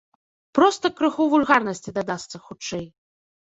Проста 0.59 0.89
крыху 0.99 1.27
вульгарнасці 1.33 1.95
дадасца, 1.99 2.43
хутчэй. 2.49 2.83